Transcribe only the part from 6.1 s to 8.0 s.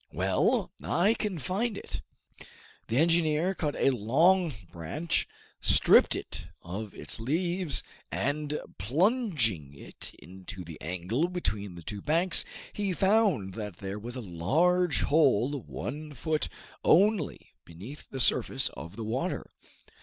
it of its leaves,